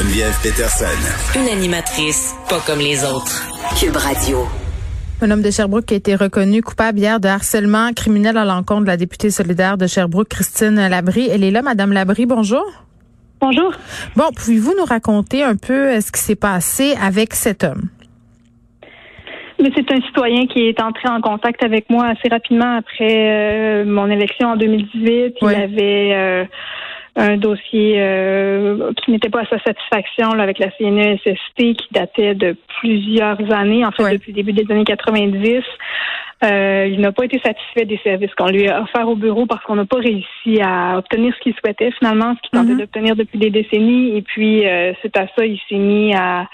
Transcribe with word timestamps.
Geneviève 0.00 0.32
Peterson. 0.42 1.38
Une 1.38 1.48
animatrice 1.48 2.34
pas 2.48 2.60
comme 2.66 2.78
les 2.78 3.04
autres. 3.04 3.44
Cube 3.78 3.96
Radio. 3.96 4.38
Un 5.20 5.30
homme 5.30 5.42
de 5.42 5.50
Sherbrooke 5.50 5.84
qui 5.84 5.94
a 5.94 5.96
été 5.98 6.14
reconnu 6.14 6.62
coupable 6.62 6.98
hier 6.98 7.20
de 7.20 7.28
harcèlement 7.28 7.92
criminel 7.94 8.38
à 8.38 8.46
l'encontre 8.46 8.82
de 8.82 8.86
la 8.86 8.96
députée 8.96 9.28
solidaire 9.28 9.76
de 9.76 9.86
Sherbrooke, 9.86 10.28
Christine 10.28 10.88
Labrie. 10.88 11.28
Elle 11.30 11.44
est 11.44 11.50
là, 11.50 11.60
Madame 11.60 11.92
Labrie, 11.92 12.24
bonjour. 12.24 12.64
Bonjour. 13.42 13.72
Bon, 14.16 14.30
pouvez-vous 14.34 14.72
nous 14.78 14.86
raconter 14.86 15.42
un 15.42 15.56
peu 15.56 15.90
euh, 15.90 16.00
ce 16.00 16.10
qui 16.10 16.20
s'est 16.20 16.34
passé 16.34 16.94
avec 16.98 17.34
cet 17.34 17.62
homme? 17.62 17.90
Mais 19.60 19.70
c'est 19.74 19.92
un 19.92 20.00
citoyen 20.00 20.46
qui 20.46 20.60
est 20.60 20.80
entré 20.80 21.10
en 21.10 21.20
contact 21.20 21.62
avec 21.62 21.90
moi 21.90 22.06
assez 22.06 22.28
rapidement 22.30 22.78
après 22.78 23.82
euh, 23.82 23.84
mon 23.84 24.06
élection 24.06 24.48
en 24.48 24.56
2018. 24.56 25.34
Il 25.42 25.48
avait 25.48 26.12
euh, 26.14 26.44
un 27.16 27.36
dossier 27.36 27.96
euh, 27.98 28.92
qui 29.02 29.10
n'était 29.10 29.30
pas 29.30 29.40
à 29.40 29.46
sa 29.46 29.58
satisfaction 29.60 30.32
là, 30.32 30.42
avec 30.42 30.58
la 30.58 30.70
CNESST 30.70 31.56
qui 31.56 31.88
datait 31.92 32.34
de 32.34 32.56
plusieurs 32.80 33.38
années, 33.52 33.84
en 33.84 33.90
fait 33.90 34.12
depuis 34.12 34.32
le 34.32 34.36
début 34.36 34.52
des 34.52 34.70
années 34.72 34.84
90. 34.84 35.62
Euh, 36.42 36.88
il 36.90 37.00
n'a 37.00 37.12
pas 37.12 37.24
été 37.26 37.38
satisfait 37.40 37.84
des 37.84 38.00
services 38.02 38.34
qu'on 38.34 38.48
lui 38.48 38.66
a 38.66 38.82
offerts 38.82 39.08
au 39.08 39.16
bureau 39.16 39.44
parce 39.44 39.62
qu'on 39.64 39.74
n'a 39.74 39.84
pas 39.84 39.98
réussi 39.98 40.60
à 40.62 40.96
obtenir 40.96 41.34
ce 41.34 41.40
qu'il 41.40 41.54
souhaitait 41.54 41.90
finalement, 41.98 42.34
ce 42.36 42.48
qu'il 42.48 42.58
tentait 42.58 42.72
mm-hmm. 42.72 42.78
d'obtenir 42.78 43.16
depuis 43.16 43.38
des 43.38 43.50
décennies. 43.50 44.16
Et 44.16 44.22
puis, 44.22 44.66
euh, 44.66 44.94
c'est 45.02 45.14
à 45.18 45.26
ça, 45.36 45.44
il 45.44 45.60
s'est 45.68 45.76
mis 45.76 46.14
à 46.14 46.46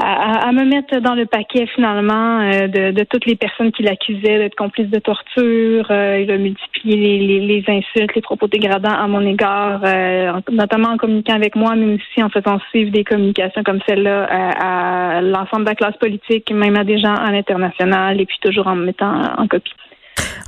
à, 0.00 0.52
me 0.52 0.64
mettre 0.64 0.98
dans 1.00 1.14
le 1.14 1.26
paquet 1.26 1.66
finalement 1.66 2.40
euh, 2.40 2.66
de, 2.68 3.04
toutes 3.04 3.26
les 3.26 3.36
personnes 3.36 3.72
qui 3.72 3.82
l'accusaient 3.82 4.38
d'être 4.38 4.54
complice 4.54 4.88
de 4.88 4.98
torture. 4.98 5.86
Euh, 5.90 6.20
il 6.20 6.30
a 6.30 6.38
multiplié 6.38 7.40
les, 7.40 7.64
insultes, 7.68 8.14
les 8.14 8.22
propos 8.22 8.46
dégradants 8.46 8.92
à 8.92 9.06
mon 9.06 9.20
égard, 9.20 9.82
euh, 9.84 10.32
notamment 10.50 10.90
en 10.90 10.96
communiquant 10.96 11.34
avec 11.34 11.56
moi, 11.56 11.74
mais 11.76 11.94
aussi 11.94 12.22
en 12.22 12.28
faisant 12.28 12.58
suivre 12.70 12.90
des 12.90 13.04
communications 13.04 13.62
comme 13.62 13.80
celle-là 13.88 14.24
à 14.24 15.20
l'ensemble 15.20 15.64
de 15.64 15.70
la 15.70 15.74
classe 15.74 15.96
politique, 15.96 16.50
même 16.52 16.76
à 16.76 16.84
des 16.84 16.98
gens 16.98 17.14
à 17.14 17.30
l'international, 17.30 18.20
et 18.20 18.26
puis 18.26 18.38
toujours 18.40 18.66
en 18.66 18.76
me 18.76 18.86
mettant 18.86 19.12
en 19.36 19.46
copie. 19.46 19.74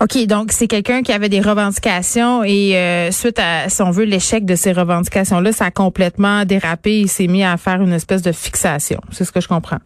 OK, 0.00 0.26
donc 0.26 0.50
c'est 0.50 0.66
quelqu'un 0.66 1.02
qui 1.02 1.12
avait 1.12 1.28
des 1.28 1.40
revendications 1.40 2.42
et 2.42 2.76
euh, 2.76 3.10
suite 3.12 3.38
à, 3.38 3.68
si 3.68 3.82
on 3.82 3.90
veut, 3.90 4.04
l'échec 4.04 4.44
de 4.44 4.56
ces 4.56 4.72
revendications-là, 4.72 5.52
ça 5.52 5.66
a 5.66 5.70
complètement 5.70 6.44
dérapé. 6.44 7.00
Il 7.00 7.08
s'est 7.08 7.28
mis 7.28 7.44
à 7.44 7.56
faire 7.56 7.80
une 7.80 7.92
espèce 7.92 8.22
de 8.22 8.32
fixation. 8.32 9.00
C'est 9.10 9.24
ce 9.24 9.30
que 9.30 9.40
je 9.40 9.48
comprends. 9.48 9.78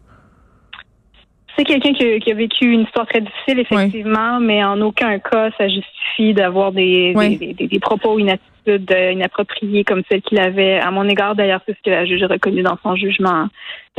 C'est 1.57 1.65
quelqu'un 1.65 1.93
qui, 1.93 2.31
a 2.31 2.35
vécu 2.35 2.71
une 2.71 2.81
histoire 2.81 3.07
très 3.07 3.21
difficile, 3.21 3.59
effectivement, 3.59 4.39
mais 4.39 4.63
en 4.63 4.79
aucun 4.81 5.17
cas 5.17 5.49
ça 5.57 5.67
justifie 5.67 6.33
d'avoir 6.33 6.71
des, 6.71 7.13
des, 7.13 7.79
propos 7.79 8.19
une 8.19 8.29
attitude 8.67 9.85
comme 9.85 10.01
celle 10.09 10.21
qu'il 10.21 10.39
avait 10.39 10.79
à 10.79 10.91
mon 10.91 11.07
égard. 11.07 11.35
D'ailleurs, 11.35 11.61
c'est 11.65 11.75
ce 11.75 11.81
que 11.83 11.89
la 11.89 12.05
juge 12.05 12.23
a 12.23 12.27
reconnu 12.27 12.61
dans 12.61 12.77
son 12.83 12.95
jugement 12.95 13.47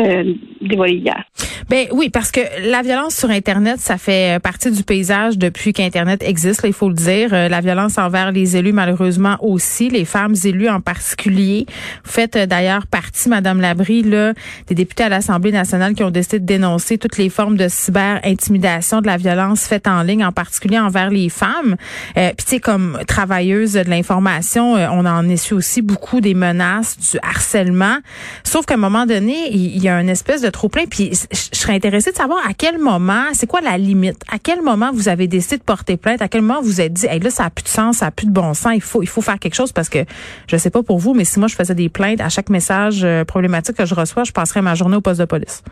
euh, 0.00 0.34
dévoilé 0.60 0.94
hier. 0.94 1.24
Ben 1.68 1.86
oui, 1.92 2.08
parce 2.08 2.30
que 2.30 2.40
la 2.70 2.82
violence 2.82 3.16
sur 3.16 3.30
Internet, 3.30 3.78
ça 3.78 3.98
fait 3.98 4.40
partie 4.42 4.70
du 4.70 4.82
paysage 4.82 5.36
depuis 5.36 5.72
qu'Internet 5.72 6.22
existe, 6.22 6.62
il 6.64 6.72
faut 6.72 6.88
le 6.88 6.94
dire. 6.94 7.34
Euh, 7.34 7.48
la 7.48 7.60
violence 7.60 7.98
envers 7.98 8.32
les 8.32 8.56
élus, 8.56 8.72
malheureusement 8.72 9.36
aussi, 9.40 9.90
les 9.90 10.04
femmes 10.04 10.34
élues 10.44 10.68
en 10.68 10.80
particulier. 10.80 11.66
Vous 12.04 12.10
faites 12.10 12.36
euh, 12.36 12.46
d'ailleurs 12.46 12.86
partie, 12.86 13.28
Madame 13.28 13.60
Labrie, 13.60 14.02
là, 14.02 14.32
des 14.68 14.74
députés 14.74 15.04
à 15.04 15.08
l'Assemblée 15.08 15.52
nationale 15.52 15.94
qui 15.94 16.04
ont 16.04 16.10
décidé 16.10 16.38
de 16.38 16.46
dénoncer 16.46 16.96
toutes 16.96 17.18
les 17.18 17.28
formes 17.28 17.56
de 17.56 17.66
cyber-intimidation, 17.68 19.02
de 19.02 19.06
la 19.06 19.16
violence 19.16 19.66
faite 19.66 19.88
en 19.88 20.02
ligne, 20.02 20.24
en 20.24 20.32
particulier 20.32 20.78
envers 20.78 21.10
les 21.10 21.28
femmes. 21.28 21.76
Euh, 22.16 22.30
Puis 22.36 22.46
tu 22.46 22.50
sais, 22.54 22.60
comme 22.60 22.98
travailleuse 23.06 23.74
de 23.74 23.90
l'information, 23.90 24.57
euh, 24.58 24.86
on 24.90 25.04
en 25.06 25.28
essuie 25.28 25.54
aussi 25.54 25.82
beaucoup 25.82 26.20
des 26.20 26.34
menaces, 26.34 26.98
du 26.98 27.18
harcèlement. 27.22 27.98
Sauf 28.44 28.66
qu'à 28.66 28.74
un 28.74 28.78
moment 28.78 29.06
donné, 29.06 29.50
il 29.50 29.82
y, 29.82 29.88
a 29.88 30.00
une 30.00 30.08
espèce 30.08 30.42
de 30.42 30.50
trop 30.50 30.68
plein. 30.68 30.86
Puis 30.86 31.12
je 31.30 31.58
serais 31.58 31.74
intéressée 31.74 32.12
de 32.12 32.16
savoir 32.16 32.38
à 32.48 32.54
quel 32.54 32.78
moment, 32.78 33.24
c'est 33.32 33.46
quoi 33.46 33.60
la 33.60 33.78
limite? 33.78 34.22
À 34.32 34.38
quel 34.38 34.62
moment 34.62 34.90
vous 34.92 35.08
avez 35.08 35.26
décidé 35.26 35.58
de 35.58 35.62
porter 35.62 35.96
plainte? 35.96 36.22
À 36.22 36.28
quel 36.28 36.42
moment 36.42 36.60
vous 36.62 36.80
êtes 36.80 36.92
dit, 36.92 37.06
là, 37.06 37.30
ça 37.30 37.44
n'a 37.44 37.50
plus 37.50 37.64
de 37.64 37.68
sens, 37.68 37.98
ça 37.98 38.06
n'a 38.06 38.10
plus 38.10 38.26
de 38.26 38.32
bon 38.32 38.54
sens, 38.54 38.72
il 38.74 38.80
faut, 38.80 39.02
il 39.02 39.08
faut 39.08 39.22
faire 39.22 39.38
quelque 39.38 39.54
chose 39.54 39.72
parce 39.72 39.88
que 39.88 40.00
je 40.46 40.56
sais 40.56 40.70
pas 40.70 40.82
pour 40.82 40.98
vous, 40.98 41.14
mais 41.14 41.24
si 41.24 41.38
moi 41.38 41.48
je 41.48 41.54
faisais 41.54 41.74
des 41.74 41.88
plaintes 41.88 42.20
à 42.20 42.28
chaque 42.28 42.50
message 42.50 43.00
euh, 43.04 43.24
problématique 43.24 43.76
que 43.76 43.86
je 43.86 43.94
reçois, 43.94 44.24
je 44.24 44.32
passerais 44.32 44.62
ma 44.62 44.74
journée 44.74 44.96
au 44.96 45.00
poste 45.00 45.20
de 45.20 45.24
police. 45.24 45.62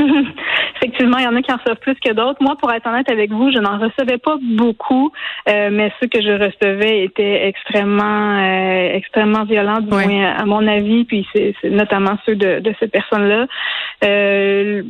Effectivement, 0.76 1.18
il 1.18 1.24
y 1.24 1.26
en 1.26 1.36
a 1.36 1.42
qui 1.42 1.52
en 1.52 1.56
reçoivent 1.56 1.78
plus 1.78 1.94
que 1.94 2.12
d'autres. 2.12 2.42
Moi, 2.42 2.56
pour 2.56 2.72
être 2.72 2.86
honnête 2.86 3.10
avec 3.10 3.30
vous, 3.30 3.50
je 3.50 3.58
n'en 3.58 3.78
recevais 3.78 4.18
pas 4.18 4.36
beaucoup, 4.40 5.12
euh, 5.48 5.68
mais 5.70 5.92
ceux 6.00 6.06
que 6.06 6.20
je 6.22 6.32
recevais 6.32 7.04
étaient 7.04 7.46
extrêmement, 7.48 8.38
euh, 8.38 8.94
extrêmement 8.94 9.44
violents, 9.44 9.80
du 9.80 9.90
moins 9.90 10.34
à 10.36 10.44
mon 10.46 10.66
avis. 10.66 11.04
Puis 11.04 11.26
c'est 11.34 11.54
notamment 11.64 12.16
ceux 12.26 12.36
de, 12.36 12.60
de 12.60 12.74
cette 12.80 12.92
personne-là. 12.92 13.46
Euh, 14.04 14.82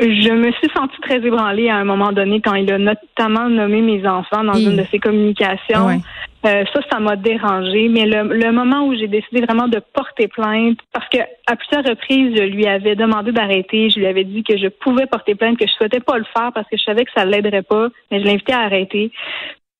je 0.00 0.32
me 0.32 0.50
suis 0.52 0.68
sentie 0.74 1.00
très 1.02 1.16
ébranlée 1.16 1.68
à 1.68 1.76
un 1.76 1.84
moment 1.84 2.12
donné 2.12 2.40
quand 2.40 2.54
il 2.54 2.70
a 2.72 2.78
notamment 2.78 3.48
nommé 3.48 3.80
mes 3.82 4.06
enfants 4.06 4.42
dans 4.42 4.54
une 4.54 4.76
de 4.76 4.84
ses 4.90 4.98
communications. 4.98 6.00
Euh, 6.46 6.64
ça, 6.74 6.80
ça 6.90 7.00
m'a 7.00 7.16
dérangé. 7.16 7.88
Mais 7.88 8.04
le, 8.06 8.52
moment 8.52 8.86
où 8.86 8.94
j'ai 8.94 9.08
décidé 9.08 9.40
vraiment 9.40 9.68
de 9.68 9.80
porter 9.92 10.28
plainte, 10.28 10.78
parce 10.92 11.08
que 11.08 11.18
à 11.46 11.56
plusieurs 11.56 11.84
reprises, 11.84 12.36
je 12.36 12.42
lui 12.42 12.66
avais 12.66 12.94
demandé 12.94 13.32
d'arrêter. 13.32 13.90
Je 13.90 13.98
lui 13.98 14.06
avais 14.06 14.24
dit 14.24 14.42
que 14.42 14.56
je 14.56 14.68
pouvais 14.68 15.06
porter 15.06 15.34
plainte, 15.34 15.58
que 15.58 15.66
je 15.66 15.72
souhaitais 15.72 16.00
pas 16.00 16.18
le 16.18 16.24
faire 16.36 16.52
parce 16.52 16.68
que 16.68 16.76
je 16.76 16.82
savais 16.82 17.04
que 17.04 17.12
ça 17.16 17.24
l'aiderait 17.24 17.62
pas, 17.62 17.88
mais 18.10 18.20
je 18.20 18.26
l'invitais 18.26 18.52
à 18.52 18.60
arrêter. 18.60 19.10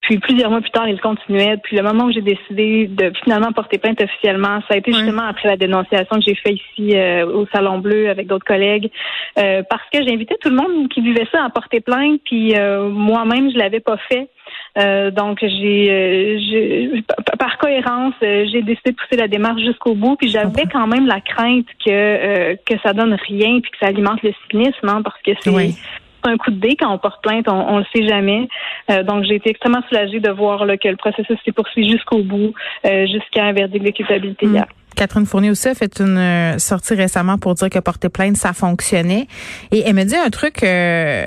Puis 0.05 0.19
plusieurs 0.19 0.51
mois 0.51 0.61
plus 0.61 0.71
tard, 0.71 0.87
il 0.87 1.01
continuait. 1.01 1.57
Puis 1.63 1.77
le 1.77 1.83
moment 1.83 2.05
où 2.05 2.13
j'ai 2.13 2.21
décidé 2.21 2.87
de 2.89 3.11
finalement 3.23 3.53
porter 3.53 3.79
plainte 3.79 4.03
officiellement, 4.03 4.61
ça 4.69 4.75
a 4.75 4.77
été 4.77 4.93
justement 4.93 5.23
après 5.23 5.49
la 5.49 5.57
dénonciation 5.57 6.17
que 6.17 6.23
j'ai 6.27 6.35
fait 6.35 6.53
ici 6.53 6.95
euh, 6.95 7.25
au 7.27 7.47
Salon 7.47 7.79
Bleu 7.79 8.11
avec 8.11 8.27
d'autres 8.27 8.45
collègues, 8.45 8.91
euh, 9.39 9.63
parce 9.69 9.83
que 9.91 10.07
j'invitais 10.07 10.37
tout 10.43 10.51
le 10.51 10.57
monde 10.57 10.91
qui 10.91 11.01
vivait 11.01 11.27
ça 11.33 11.45
à 11.45 11.49
porter 11.49 11.81
plainte. 11.81 12.21
Puis 12.25 12.55
euh, 12.55 12.91
moi-même, 12.91 13.51
je 13.51 13.57
l'avais 13.57 13.81
pas 13.81 13.97
fait. 14.09 14.29
Donc 14.77 15.39
j'ai, 15.41 17.03
par 17.39 17.59
cohérence, 17.59 18.15
j'ai 18.21 18.63
décidé 18.63 18.91
de 18.91 18.97
pousser 18.97 19.17
la 19.17 19.29
démarche 19.29 19.63
jusqu'au 19.63 19.95
bout. 19.95 20.17
Puis 20.17 20.29
j'avais 20.29 20.65
quand 20.71 20.87
même 20.87 21.07
la 21.07 21.21
crainte 21.21 21.67
que 21.85 22.55
que 22.55 22.79
ça 22.83 22.93
donne 22.93 23.17
rien 23.29 23.61
puis 23.61 23.71
que 23.71 23.79
ça 23.81 23.87
alimente 23.87 24.23
le 24.23 24.33
cynisme, 24.51 24.89
hein, 24.89 25.03
parce 25.03 25.21
que 25.23 25.33
c'est 25.41 26.31
un 26.31 26.37
coup 26.37 26.51
de 26.51 26.59
dé 26.59 26.77
quand 26.79 26.93
on 26.93 26.99
porte 26.99 27.23
plainte, 27.23 27.49
on, 27.49 27.79
le 27.79 27.85
sait 27.95 28.07
jamais. 28.07 28.49
Euh, 28.91 29.03
donc 29.03 29.25
j'ai 29.25 29.37
été 29.37 29.51
extrêmement 29.51 29.83
soulagée 29.89 30.21
de 30.21 30.31
voir 30.31 30.61
que 30.81 30.89
le 30.89 30.97
processus 30.97 31.37
s'est 31.45 31.53
poursuivi 31.53 31.91
jusqu'au 31.91 32.23
bout, 32.23 32.55
euh, 32.87 33.07
jusqu'à 33.07 33.45
un 33.45 33.53
verdict 33.53 33.85
de 33.85 33.91
culpabilité 33.91 34.47
hmm. 34.47 34.65
Catherine 34.97 35.27
Fournier 35.27 35.51
aussi 35.51 35.69
a 35.69 35.75
fait 35.75 35.99
une 35.99 36.19
euh, 36.19 36.59
sortie 36.59 36.95
récemment 36.95 37.37
pour 37.37 37.55
dire 37.55 37.69
que 37.69 37.81
porter 37.81 38.09
plainte, 38.09 38.37
ça 38.37 38.53
fonctionnait. 38.53 39.27
Et 39.73 39.83
elle 39.85 39.95
me 39.95 40.05
dit 40.05 40.17
un 40.17 40.31
truc 40.31 40.63
euh, 40.63 41.27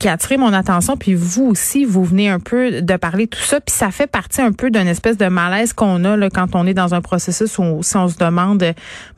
qui 0.00 0.08
a 0.08 0.12
attiré 0.12 0.38
mon 0.38 0.52
attention, 0.54 0.96
puis 0.96 1.14
vous 1.14 1.44
aussi, 1.44 1.84
vous 1.84 2.02
venez 2.02 2.30
un 2.30 2.40
peu 2.40 2.80
de 2.80 2.96
parler 2.96 3.26
tout 3.26 3.42
ça, 3.42 3.60
puis 3.60 3.74
ça 3.74 3.90
fait 3.90 4.06
partie 4.06 4.40
un 4.40 4.52
peu 4.52 4.70
d'une 4.70 4.88
espèce 4.88 5.18
de 5.18 5.26
malaise 5.26 5.74
qu'on 5.74 6.04
a 6.04 6.16
là, 6.16 6.30
quand 6.30 6.54
on 6.54 6.66
est 6.66 6.74
dans 6.74 6.94
un 6.94 7.02
processus 7.02 7.58
où 7.58 7.82
si 7.82 7.96
on 7.96 8.08
se 8.08 8.16
demande, 8.16 8.64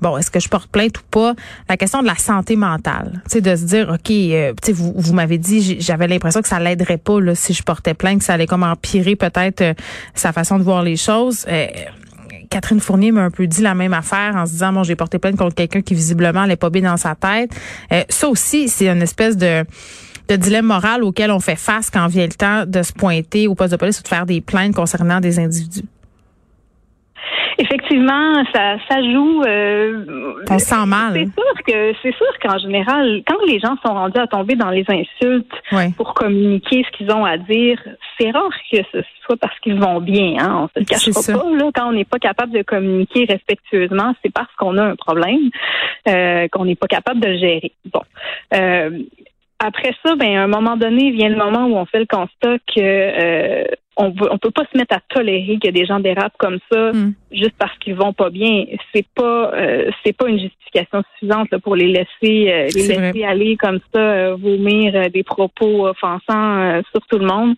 bon, 0.00 0.17
est-ce 0.17 0.31
que 0.31 0.41
je 0.41 0.49
porte 0.49 0.69
plainte 0.69 0.99
ou 0.99 1.03
pas, 1.11 1.35
la 1.69 1.77
question 1.77 2.03
de 2.03 2.06
la 2.06 2.17
santé 2.17 2.56
mentale, 2.56 3.23
tu 3.25 3.35
sais, 3.35 3.41
de 3.41 3.55
se 3.55 3.65
dire, 3.65 3.88
ok, 3.91 4.11
euh, 4.11 4.53
tu 4.61 4.67
sais, 4.67 4.73
vous, 4.73 4.93
vous 4.97 5.12
m'avez 5.12 5.38
dit, 5.38 5.81
j'avais 5.81 6.09
l'impression 6.09 6.43
que 6.43 6.49
ça 6.49 6.59
l'aiderait 6.59 6.99
pas 6.99 7.21
là, 7.21 7.37
si 7.37 7.55
je 7.55 7.62
portais 7.62 7.94
plainte, 7.94 8.19
que 8.19 8.25
ça 8.25 8.35
allait 8.35 8.47
comme 8.47 8.65
empirer 8.65 9.15
peut-être 9.15 9.61
euh, 9.61 9.75
sa 10.15 10.33
façon 10.33 10.59
de 10.59 10.65
voir 10.65 10.83
les 10.83 10.97
choses. 10.97 11.47
Catherine 12.50 12.81
Fournier 12.81 13.12
m'a 13.12 13.25
un 13.25 13.31
peu 13.31 13.47
dit 13.47 13.61
la 13.61 13.75
même 13.75 13.93
affaire 13.93 14.35
en 14.35 14.47
se 14.47 14.53
disant, 14.53 14.73
bon, 14.73 14.83
j'ai 14.83 14.97
porté 14.97 15.19
plainte 15.19 15.37
contre 15.37 15.55
quelqu'un 15.55 15.83
qui 15.83 15.94
visiblement 15.94 16.41
n'allait 16.41 16.56
pas 16.56 16.71
bien 16.71 16.83
dans 16.83 16.97
sa 16.97 17.15
tête. 17.15 17.50
ça 18.09 18.29
aussi, 18.29 18.69
c'est 18.69 18.88
une 18.88 19.03
espèce 19.03 19.37
de 19.37 19.65
de 20.29 20.37
dilemme 20.37 20.67
moral 20.67 21.03
auquel 21.03 21.31
on 21.31 21.41
fait 21.41 21.59
face 21.59 21.91
quand 21.91 22.07
vient 22.07 22.27
le 22.27 22.33
temps 22.33 22.65
de 22.67 22.83
se 22.83 22.93
pointer 22.93 23.49
au 23.49 23.55
poste 23.55 23.73
de 23.73 23.77
police 23.77 24.01
ou 24.01 24.03
de 24.03 24.09
faire 24.09 24.27
des 24.27 24.41
plaintes 24.41 24.75
concernant 24.75 25.21
des 25.21 25.39
individus? 25.39 25.87
Effectivement, 27.61 28.45
ça, 28.55 28.77
ça 28.89 29.03
joue. 29.03 29.43
Euh, 29.43 30.35
On 30.49 30.59
sent 30.61 30.87
mal. 30.87 31.15
C'est 31.15 31.25
sûr 31.25 31.63
que 31.67 31.93
c'est 32.03 32.15
sûr 32.15 32.39
qu'en 32.41 32.57
général, 32.59 33.23
quand 33.27 33.45
les 33.49 33.59
gens 33.59 33.75
sont 33.85 33.95
rendus 33.95 34.21
à 34.21 34.29
tomber 34.29 34.55
dans 34.55 34.71
les 34.71 34.85
insultes 34.89 35.51
pour 35.97 36.15
communiquer 36.15 36.85
ce 36.85 36.97
qu'ils 36.97 37.11
ont 37.11 37.25
à 37.25 37.37
dire, 37.37 37.77
c'est 38.17 38.31
rare 38.31 38.49
que 38.71 38.79
ce 38.93 39.03
soit 39.25 39.37
parce 39.37 39.59
qu'ils 39.59 39.81
vont 39.81 40.01
bien. 40.01 40.37
Hein, 40.39 40.61
on 40.63 40.69
se 40.69 40.79
le 40.79 40.85
cachera 40.85 41.21
pas. 41.37 41.51
Là, 41.51 41.71
quand 41.75 41.89
on 41.89 41.93
n'est 41.93 42.05
pas 42.05 42.21
capable 42.21 42.53
de 42.53 42.63
communiquer 42.63 43.27
respectueusement, 43.29 44.15
c'est 44.23 44.33
parce 44.33 44.55
qu'on 44.57 44.79
a 44.79 44.85
un 44.85 44.97
problème, 44.97 45.51
euh, 46.09 46.47
qu'on 46.53 46.65
n'est 46.65 46.77
pas 46.77 46.87
capable 46.87 47.19
de 47.19 47.27
le 47.27 47.39
gérer. 47.39 47.73
Bon. 47.93 48.03
Euh, 48.55 48.91
après 49.59 49.95
ça, 50.05 50.15
ben, 50.17 50.37
à 50.37 50.43
un 50.43 50.47
moment 50.47 50.77
donné, 50.77 51.11
vient 51.11 51.29
le 51.29 51.37
moment 51.37 51.67
où 51.67 51.77
on 51.77 51.87
fait 51.87 51.99
le 51.99 52.07
constat 52.07 52.59
que 52.75 53.65
on 53.99 54.15
on 54.31 54.39
peut 54.39 54.50
pas 54.50 54.65
se 54.73 54.79
mettre 54.79 54.97
à 54.97 55.00
tolérer 55.09 55.59
que 55.62 55.71
des 55.71 55.85
gens 55.85 56.00
dérapent 56.00 56.37
comme 56.39 56.59
ça 56.71 56.93
hmm. 56.93 57.12
juste 57.33 57.55
parce 57.59 57.77
qu'ils 57.79 57.97
vont 57.97 58.12
pas 58.12 58.31
bien. 58.31 58.65
C'est 58.95 59.06
pas 59.15 59.53
euh, 59.55 59.91
c'est 60.05 60.17
pas 60.17 60.29
une 60.29 60.39
justification 60.39 61.03
suffisante 61.15 61.49
pour 61.62 61.75
les 61.75 61.89
laisser 61.89 62.06
euh, 62.50 62.69
les 62.75 62.87
laisser 62.87 63.25
aller 63.25 63.56
comme 63.56 63.81
ça 63.93 64.00
euh, 64.00 64.37
vomir 64.37 65.11
des 65.11 65.25
propos 65.25 65.89
offensants 65.89 66.81
sur 66.93 67.05
tout 67.09 67.19
le 67.19 67.27
monde. 67.27 67.55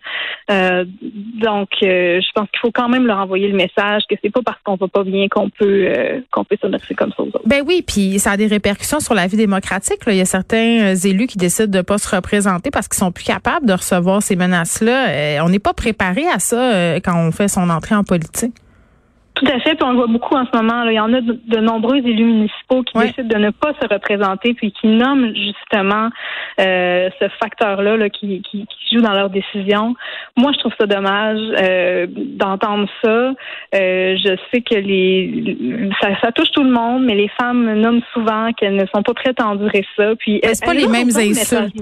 donc 0.49 1.69
je 1.81 2.31
pense 2.33 2.49
qu'il 2.49 2.59
faut 2.59 2.71
quand 2.71 2.89
même 2.89 3.05
leur 3.05 3.19
envoyer 3.19 3.47
le 3.47 3.55
message 3.55 4.03
que 4.09 4.15
c'est 4.23 4.31
pas 4.31 4.41
parce 4.43 4.57
qu'on 4.63 4.75
va 4.75 4.87
pas 4.87 5.03
bien 5.03 5.27
qu'on 5.27 5.49
peut 5.49 5.93
qu'on 6.31 6.43
peut 6.43 6.57
s'adresser 6.59 6.95
comme 6.95 7.11
ça 7.11 7.23
aux 7.23 7.27
autres. 7.27 7.41
Ben 7.45 7.63
oui, 7.65 7.83
puis 7.85 8.17
ça 8.19 8.31
a 8.31 8.37
des 8.37 8.47
répercussions 8.47 8.99
sur 8.99 9.13
la 9.13 9.27
vie 9.27 9.37
démocratique. 9.37 9.99
Il 10.07 10.15
y 10.15 10.21
a 10.21 10.25
certains 10.25 10.95
élus 10.95 11.27
qui 11.27 11.37
décident 11.37 11.79
de 11.79 11.83
pas 11.83 11.97
se 11.97 12.13
représenter 12.13 12.71
parce 12.71 12.87
qu'ils 12.87 12.99
sont 12.99 13.11
plus 13.11 13.25
capables 13.25 13.65
de 13.67 13.73
recevoir 13.73 14.23
ces 14.23 14.35
menaces 14.35 14.81
là. 14.81 15.43
on 15.43 15.49
n'est 15.49 15.59
pas 15.59 15.73
préparé 15.73 16.30
à 16.33 16.39
ça 16.39 16.73
euh, 16.73 16.99
quand 17.03 17.15
on 17.15 17.31
fait 17.31 17.47
son 17.47 17.69
entrée 17.69 17.95
en 17.95 18.03
politique? 18.03 18.53
Tout 19.33 19.45
à 19.45 19.59
fait, 19.59 19.75
puis 19.75 19.83
on 19.83 19.91
le 19.91 19.97
voit 19.97 20.07
beaucoup 20.07 20.35
en 20.35 20.45
ce 20.45 20.55
moment. 20.55 20.83
Il 20.83 20.93
y 20.93 20.99
en 20.99 21.13
a 21.13 21.21
de, 21.21 21.59
nombreux 21.59 21.97
élus 21.97 22.25
municipaux 22.25 22.83
qui 22.83 22.97
décident 22.97 23.27
de 23.27 23.37
ne 23.37 23.49
pas 23.49 23.73
se 23.81 23.87
représenter, 23.87 24.53
puis 24.53 24.73
qui 24.73 24.87
nomment 24.87 25.33
justement 25.33 26.09
euh, 26.59 27.09
ce 27.19 27.25
facteur-là 27.41 28.09
qui, 28.09 28.43
joue 28.91 28.99
dans 28.99 29.13
leurs 29.13 29.29
décisions. 29.29 29.95
Moi, 30.37 30.51
je 30.53 30.59
trouve 30.59 30.73
ça 30.77 30.85
dommage 30.85 31.39
euh, 31.39 32.07
d'entendre 32.09 32.87
ça. 33.01 33.31
je 33.73 34.37
sais 34.53 34.61
que 34.61 34.75
les 34.75 35.89
ça, 36.01 36.31
touche 36.33 36.51
tout 36.51 36.63
le 36.63 36.71
monde, 36.71 37.05
mais 37.05 37.15
les 37.15 37.29
femmes 37.39 37.73
nomment 37.79 38.03
souvent 38.13 38.51
qu'elles 38.51 38.75
ne 38.75 38.85
sont 38.93 39.01
pas 39.01 39.13
prêtes 39.13 39.39
à 39.39 39.47
endurer 39.47 39.85
ça. 39.95 40.13
Puis 40.19 40.41
c'est 40.43 40.65
pas 40.65 40.73
les 40.73 40.87
mêmes 40.87 41.07
insultes. 41.07 41.73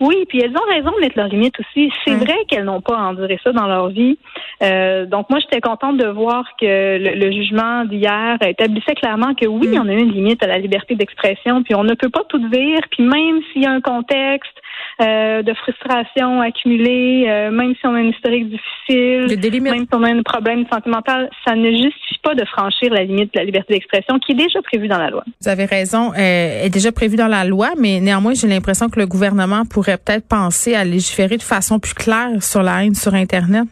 Oui, 0.00 0.24
puis 0.28 0.40
elles 0.40 0.52
ont 0.52 0.72
raison 0.72 0.92
de 0.92 1.00
mettre 1.00 1.16
leurs 1.16 1.28
limites 1.28 1.58
aussi. 1.58 1.90
C'est 2.04 2.14
vrai 2.14 2.36
qu'elles 2.46 2.64
n'ont 2.64 2.80
pas 2.80 2.96
enduré 2.96 3.38
ça 3.42 3.50
dans 3.52 3.66
leur 3.66 3.88
vie. 3.88 4.16
Euh, 4.62 5.06
donc 5.06 5.28
moi, 5.28 5.40
j'étais 5.40 5.60
contente 5.60 5.96
de 5.96 6.06
voir 6.06 6.44
que 6.60 6.98
le, 6.98 7.32
jugement 7.32 7.84
d'hier 7.84 8.38
établissait 8.42 8.94
clairement 8.94 9.34
que 9.34 9.46
oui, 9.46 9.68
mm. 9.68 9.80
on 9.80 9.88
a 9.88 9.92
une 9.92 10.12
limite 10.12 10.42
à 10.42 10.46
la 10.46 10.58
liberté 10.58 10.94
d'expression, 10.94 11.62
puis 11.64 11.74
on 11.74 11.82
ne 11.82 11.94
peut 11.94 12.10
pas 12.10 12.22
tout 12.28 12.38
dire, 12.38 12.80
puis 12.90 13.02
même 13.02 13.40
s'il 13.52 13.62
y 13.62 13.66
a 13.66 13.72
un 13.72 13.80
contexte 13.80 14.56
euh, 15.00 15.42
de 15.42 15.54
frustration 15.54 16.40
accumulée, 16.40 17.26
euh, 17.28 17.50
même 17.50 17.74
si 17.74 17.86
on 17.86 17.94
a 17.94 18.00
une 18.00 18.10
historique 18.10 18.48
difficile, 18.48 19.60
même 19.62 19.80
si 19.80 19.88
on 19.92 20.02
a 20.02 20.10
un 20.10 20.22
problème 20.22 20.64
sentimental, 20.72 21.30
ça 21.46 21.54
ne 21.54 21.70
justifie 21.70 22.18
pas 22.22 22.34
de 22.34 22.44
franchir 22.44 22.92
la 22.92 23.04
limite 23.04 23.32
de 23.32 23.38
la 23.38 23.44
liberté 23.44 23.74
d'expression 23.74 24.18
qui 24.18 24.32
est 24.32 24.36
déjà 24.36 24.60
prévue 24.62 24.88
dans 24.88 24.98
la 24.98 25.10
loi. 25.10 25.24
Vous 25.40 25.48
avez 25.48 25.64
raison, 25.64 26.12
euh, 26.12 26.64
est 26.64 26.70
déjà 26.70 26.92
prévue 26.92 27.16
dans 27.16 27.28
la 27.28 27.44
loi, 27.44 27.70
mais 27.78 28.00
néanmoins, 28.00 28.34
j'ai 28.34 28.48
l'impression 28.48 28.88
que 28.88 28.98
le 28.98 29.06
gouvernement 29.06 29.64
pourrait 29.64 29.98
peut-être 29.98 30.26
penser 30.26 30.74
à 30.74 30.84
légiférer 30.84 31.36
de 31.36 31.42
façon 31.42 31.78
plus 31.78 31.94
claire 31.94 32.42
sur 32.42 32.62
la 32.62 32.84
haine 32.84 32.94
sur 32.94 33.14
Internet. 33.14 33.66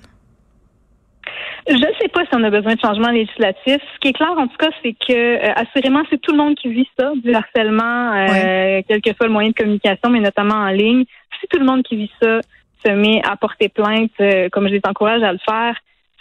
Je 1.68 1.74
ne 1.74 1.94
sais 2.00 2.08
pas 2.08 2.22
si 2.22 2.30
on 2.32 2.44
a 2.44 2.50
besoin 2.50 2.74
de 2.74 2.80
changements 2.80 3.10
législatifs. 3.10 3.82
Ce 3.94 3.98
qui 4.00 4.08
est 4.08 4.12
clair, 4.12 4.30
en 4.36 4.46
tout 4.46 4.56
cas, 4.56 4.70
c'est 4.82 4.92
que 4.92 5.12
euh, 5.12 5.52
assurément, 5.56 6.02
c'est 6.08 6.20
tout 6.20 6.30
le 6.30 6.38
monde 6.38 6.54
qui 6.54 6.68
vit 6.68 6.88
ça, 6.98 7.10
du 7.16 7.34
harcèlement, 7.34 8.12
euh, 8.12 8.82
quel 8.86 9.00
que 9.00 9.12
soit 9.14 9.26
le 9.26 9.32
moyen 9.32 9.50
de 9.50 9.54
communication, 9.54 10.10
mais 10.10 10.20
notamment 10.20 10.54
en 10.54 10.68
ligne. 10.68 11.04
Si 11.40 11.48
tout 11.48 11.58
le 11.58 11.64
monde 11.64 11.82
qui 11.82 11.96
vit 11.96 12.10
ça 12.22 12.40
se 12.84 12.92
met 12.92 13.20
à 13.28 13.36
porter 13.36 13.68
plainte, 13.68 14.12
euh, 14.20 14.48
comme 14.50 14.68
je 14.68 14.74
les 14.74 14.80
encourage 14.86 15.22
à 15.24 15.32
le 15.32 15.38
faire, 15.38 15.76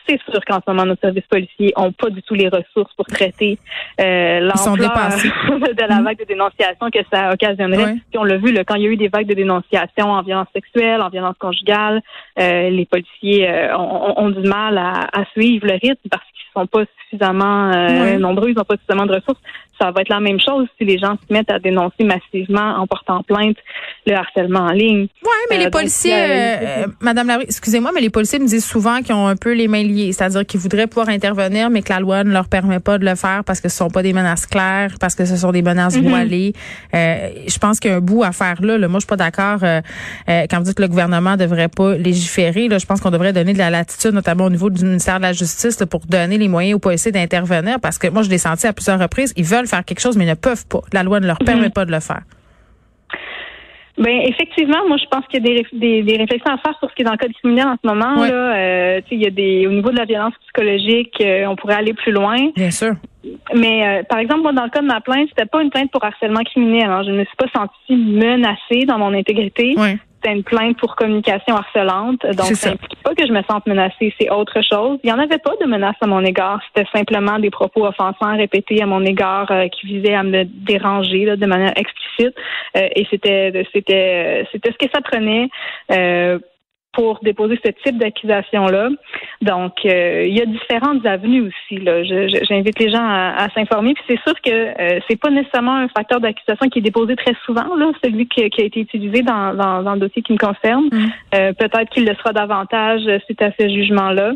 c'est 0.07 0.19
sûr 0.29 0.39
qu'en 0.45 0.59
ce 0.59 0.71
moment, 0.71 0.85
nos 0.85 0.95
services 0.95 1.25
policiers 1.29 1.73
ont 1.75 1.91
pas 1.91 2.09
du 2.09 2.21
tout 2.23 2.33
les 2.33 2.49
ressources 2.49 2.93
pour 2.95 3.05
traiter 3.05 3.57
euh, 3.99 4.39
l'ampleur 4.39 4.75
de 4.75 5.81
la 5.81 5.87
mm-hmm. 5.87 6.03
vague 6.03 6.19
de 6.19 6.25
dénonciation 6.25 6.89
que 6.91 6.99
ça 7.11 7.31
occasionnerait. 7.31 7.95
Puis 8.09 8.17
on 8.17 8.23
l'a 8.23 8.37
vu, 8.37 8.51
là, 8.51 8.63
quand 8.63 8.75
il 8.75 8.83
y 8.83 8.87
a 8.87 8.89
eu 8.89 8.97
des 8.97 9.07
vagues 9.07 9.27
de 9.27 9.33
dénonciation 9.33 10.11
en 10.11 10.21
violence 10.21 10.47
sexuelle, 10.53 11.01
en 11.01 11.09
violence 11.09 11.35
conjugale, 11.39 12.01
euh, 12.39 12.69
les 12.69 12.85
policiers 12.85 13.49
euh, 13.49 13.77
ont, 13.77 14.29
du 14.29 14.47
mal 14.47 14.77
à, 14.77 15.07
à, 15.13 15.25
suivre 15.33 15.67
le 15.67 15.73
rythme 15.73 16.09
parce 16.09 16.23
qu'ils 16.23 16.51
sont 16.53 16.67
pas 16.67 16.85
suffisamment 17.03 17.71
euh, 17.71 18.17
nombreux, 18.17 18.49
ils 18.49 18.55
n'ont 18.55 18.63
pas 18.63 18.75
suffisamment 18.75 19.05
de 19.05 19.13
ressources. 19.15 19.41
Ça 19.79 19.91
va 19.91 20.01
être 20.01 20.09
la 20.09 20.19
même 20.19 20.39
chose 20.39 20.67
si 20.77 20.85
les 20.85 20.97
gens 20.97 21.17
se 21.27 21.33
mettent 21.33 21.51
à 21.51 21.59
dénoncer 21.59 22.03
massivement 22.03 22.75
en 22.77 22.87
portant 22.87 23.23
plainte 23.23 23.57
le 24.05 24.13
harcèlement 24.13 24.61
en 24.61 24.71
ligne. 24.71 25.07
Oui, 25.23 25.31
mais 25.49 25.57
les 25.57 25.69
policiers, 25.69 26.85
Madame 27.01 27.27
Larue, 27.27 27.43
excusez-moi, 27.43 27.91
mais 27.93 28.01
les 28.01 28.09
policiers 28.09 28.39
me 28.39 28.47
disent 28.47 28.65
souvent 28.65 29.01
qu'ils 29.01 29.15
ont 29.15 29.27
un 29.27 29.35
peu 29.35 29.53
les 29.53 29.67
mains 29.67 29.83
liées 29.83 30.13
c'est-à-dire 30.15 30.45
qu'ils 30.45 30.59
voudraient 30.59 30.87
pouvoir 30.87 31.09
intervenir, 31.09 31.69
mais 31.69 31.81
que 31.81 31.91
la 31.91 31.99
loi 31.99 32.23
ne 32.23 32.31
leur 32.31 32.47
permet 32.47 32.79
pas 32.79 32.97
de 32.97 33.05
le 33.05 33.15
faire 33.15 33.43
parce 33.43 33.59
que 33.59 33.69
ce 33.69 33.77
sont 33.77 33.89
pas 33.89 34.03
des 34.03 34.13
menaces 34.13 34.45
claires, 34.45 34.95
parce 34.99 35.15
que 35.15 35.25
ce 35.25 35.35
sont 35.35 35.51
des 35.51 35.61
menaces 35.61 35.97
mhm. 35.97 36.09
voilées. 36.09 36.53
Euh, 36.93 37.29
je 37.47 37.57
pense 37.57 37.79
qu'il 37.79 37.91
y 37.91 37.93
a 37.93 37.97
un 37.97 38.01
bout 38.01 38.23
à 38.23 38.31
faire 38.31 38.61
là. 38.61 38.77
Moi, 38.87 38.99
je 38.99 38.99
suis 38.99 39.07
pas 39.07 39.17
d'accord 39.17 39.59
euh, 39.63 39.81
euh, 40.29 40.45
quand 40.49 40.57
vous 40.57 40.63
dites 40.63 40.75
que 40.75 40.81
le 40.81 40.87
gouvernement 40.87 41.37
devrait 41.37 41.67
pas 41.67 41.95
légiférer. 41.95 42.67
Là, 42.67 42.77
je 42.77 42.85
pense 42.85 43.01
qu'on 43.01 43.11
devrait 43.11 43.33
donner 43.33 43.53
de 43.53 43.57
la 43.57 43.69
latitude, 43.69 44.11
notamment 44.11 44.45
au 44.45 44.49
niveau 44.49 44.69
du 44.69 44.83
ministère 44.83 45.17
de 45.17 45.23
la 45.23 45.33
Justice, 45.33 45.77
pour 45.89 46.01
donner 46.07 46.37
les 46.37 46.47
moyens 46.47 46.75
aux 46.75 46.79
policiers 46.79 47.11
d'intervenir. 47.11 47.79
Parce 47.79 47.97
que 47.97 48.07
moi, 48.07 48.23
je 48.23 48.29
l'ai 48.29 48.37
senti 48.37 48.67
à 48.67 48.73
plusieurs 48.73 48.99
reprises. 48.99 49.33
Ils 49.35 49.45
veulent 49.45 49.64
faire 49.65 49.83
quelque 49.83 50.01
chose, 50.01 50.17
mais 50.17 50.25
ne 50.25 50.33
peuvent 50.33 50.65
pas. 50.67 50.81
La 50.93 51.03
loi 51.03 51.19
ne 51.19 51.27
leur 51.27 51.37
mhm. 51.41 51.45
permet 51.45 51.69
pas 51.69 51.85
de 51.85 51.91
le 51.91 51.99
faire. 51.99 52.21
Ben 53.97 54.21
effectivement, 54.25 54.85
moi 54.89 54.97
je 54.97 55.05
pense 55.05 55.25
qu'il 55.27 55.41
y 55.41 55.57
a 55.57 55.63
des, 55.71 56.01
des, 56.03 56.17
réflexions 56.17 56.53
à 56.53 56.57
faire 56.57 56.77
sur 56.79 56.89
ce 56.89 56.95
qui 56.95 57.03
est 57.03 57.05
dans 57.05 57.13
le 57.13 57.17
code 57.17 57.31
criminel 57.31 57.67
en 57.67 57.77
ce 57.81 57.87
moment. 57.87 58.25
Là, 58.25 58.55
euh, 58.55 59.01
il 59.09 59.21
y 59.21 59.25
a 59.25 59.29
des 59.29 59.67
au 59.67 59.71
niveau 59.71 59.89
de 59.89 59.95
la 59.95 60.03
violence 60.03 60.33
psychologique, 60.43 61.15
euh, 61.21 61.45
on 61.45 61.55
pourrait 61.55 61.75
aller 61.75 61.93
plus 61.93 62.11
loin. 62.11 62.35
Bien 62.57 62.71
sûr. 62.71 62.95
Mais 63.55 63.87
euh, 63.87 64.03
par 64.03 64.19
exemple, 64.19 64.41
moi 64.41 64.51
dans 64.51 64.65
le 64.65 64.69
cas 64.69 64.81
de 64.81 64.87
ma 64.87 64.99
plainte, 64.99 65.29
c'était 65.29 65.45
pas 65.45 65.61
une 65.61 65.69
plainte 65.69 65.91
pour 65.91 66.03
harcèlement 66.03 66.43
criminel. 66.43 66.89
Hein. 66.89 67.03
Je 67.05 67.11
ne 67.11 67.19
me 67.19 67.23
suis 67.23 67.37
pas 67.37 67.47
sentie 67.55 67.95
menacée 67.95 68.85
dans 68.85 68.97
mon 68.97 69.13
intégrité. 69.13 69.75
Oui 69.77 69.97
une 70.31 70.43
plainte 70.43 70.77
pour 70.77 70.95
communication 70.95 71.55
harcelante. 71.55 72.25
Donc, 72.25 72.55
ça 72.55 72.69
n'implique 72.69 73.01
pas 73.03 73.13
que 73.15 73.25
je 73.25 73.31
me 73.31 73.41
sente 73.43 73.65
menacée, 73.67 74.13
c'est 74.19 74.29
autre 74.29 74.61
chose. 74.61 74.99
Il 75.03 75.07
n'y 75.07 75.13
en 75.13 75.19
avait 75.19 75.37
pas 75.37 75.53
de 75.61 75.67
menace 75.67 75.95
à 76.01 76.07
mon 76.07 76.23
égard. 76.23 76.59
C'était 76.67 76.87
simplement 76.91 77.39
des 77.39 77.49
propos 77.49 77.85
offensants 77.85 78.35
répétés 78.37 78.81
à 78.81 78.85
mon 78.85 79.03
égard 79.03 79.49
euh, 79.51 79.67
qui 79.67 79.87
visaient 79.87 80.15
à 80.15 80.23
me 80.23 80.43
déranger 80.43 81.25
de 81.35 81.45
manière 81.45 81.73
explicite. 81.75 82.35
Euh, 82.75 82.87
et 82.95 83.05
c'était 83.09 83.67
c'était 83.73 84.47
c'était 84.51 84.71
ce 84.71 84.85
que 84.85 84.91
ça 84.93 85.01
prenait. 85.01 85.49
Pour 86.95 87.19
déposer 87.21 87.59
ce 87.63 87.71
type 87.83 87.97
d'accusation-là. 87.97 88.89
Donc, 89.41 89.73
euh, 89.85 90.25
il 90.25 90.35
y 90.35 90.41
a 90.41 90.45
différentes 90.45 91.05
avenues 91.05 91.41
aussi. 91.41 91.83
J'invite 92.47 92.79
les 92.79 92.89
gens 92.89 93.05
à, 93.05 93.47
s'informer. 93.53 93.93
Puis 93.93 94.03
c'est 94.07 94.21
sûr 94.23 94.33
que 94.41 94.49
euh, 94.49 94.99
c'est 95.07 95.19
pas 95.19 95.29
nécessairement 95.29 95.75
un 95.75 95.87
facteur 95.89 96.19
d'accusation 96.19 96.69
qui 96.69 96.79
est 96.79 96.81
déposé 96.81 97.15
très 97.15 97.35
souvent, 97.45 97.75
là, 97.75 97.91
celui 98.03 98.27
qui, 98.27 98.41
a 98.41 98.45
été 98.45 98.79
utilisé 98.79 99.21
dans, 99.21 99.53
dans, 99.53 99.93
le 99.93 99.99
dossier 99.99 100.21
qui 100.21 100.33
me 100.33 100.37
concerne. 100.37 100.85
Mm. 100.85 101.07
Euh, 101.35 101.53
peut-être 101.53 101.89
qu'il 101.89 102.05
le 102.05 102.15
sera 102.15 102.31
davantage 102.31 103.01
suite 103.25 103.41
à 103.41 103.51
ce 103.59 103.67
jugement-là. 103.67 104.33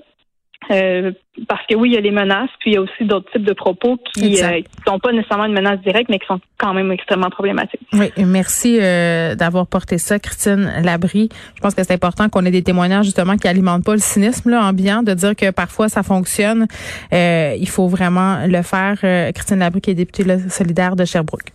Euh, 0.72 1.12
parce 1.48 1.66
que 1.68 1.76
oui, 1.76 1.90
il 1.90 1.94
y 1.96 1.98
a 1.98 2.02
les 2.02 2.12
menaces, 2.12 2.50
puis 2.60 2.72
il 2.72 2.74
y 2.76 2.78
a 2.78 2.82
aussi 2.82 3.06
d'autres 3.06 3.32
types 3.32 3.44
de 3.44 3.54
propos 3.54 3.98
qui 4.14 4.32
ne 4.32 4.44
euh, 4.44 4.62
sont 4.86 5.00
pas 5.00 5.12
nécessairement 5.12 5.46
une 5.46 5.54
menace 5.54 5.80
directe, 5.82 6.10
mais 6.10 6.20
qui 6.20 6.28
sont 6.28 6.40
quand 6.58 6.74
même 6.74 6.92
extrêmement 6.92 7.30
problématiques. 7.30 7.82
Oui, 7.94 8.12
merci 8.18 8.78
euh, 8.80 9.36
d'avoir 9.36 9.68
porté 9.68 9.98
ça, 9.98 10.20
Christine 10.20 10.72
Labrie. 10.84 11.30
Je 11.56 11.62
pense 11.62 11.74
que 11.74 11.84
c'est 11.84 11.94
important 11.94 12.30
qu'on 12.30 12.46
ait 12.46 12.52
des 12.52 12.64
témoignages 12.64 13.06
justement 13.06 13.38
qui 13.38 13.48
alimentent 13.48 13.86
pas 13.86 13.94
le 13.94 14.00
cynisme 14.00 14.50
là, 14.52 14.64
ambiant, 14.66 15.02
de 15.02 15.14
dire 15.14 15.36
que 15.36 15.52
parfois 15.52 15.90
ça 15.90 16.04
fonctionne. 16.04 16.68
il 17.12 17.70
faut 17.70 17.88
vraiment 17.88 18.46
le 18.46 18.62
faire. 18.62 19.00
Christine 19.34 19.60
Labrie, 19.60 19.82
qui 19.82 19.92
est 19.92 19.96
députée 19.96 20.26
solidaire 20.50 20.96
de 20.96 21.06
Sherbrooke. 21.06 21.52